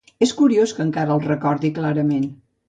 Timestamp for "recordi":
1.33-1.73